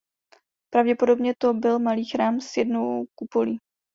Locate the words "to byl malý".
1.37-2.05